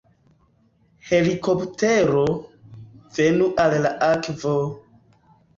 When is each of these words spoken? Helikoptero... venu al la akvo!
Helikoptero... 1.09 2.23
venu 3.19 3.51
al 3.67 3.79
la 3.87 3.93
akvo! 4.11 4.57